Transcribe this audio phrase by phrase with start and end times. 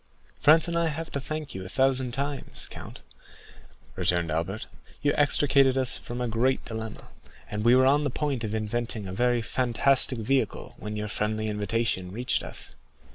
[0.39, 3.01] "Franz and I have to thank you a thousand times, count,"
[3.95, 4.65] returned Albert;
[5.03, 7.09] "you extricated us from a great dilemma,
[7.51, 11.47] and we were on the point of inventing a very fantastic vehicle when your friendly
[11.49, 12.73] invitation reached us."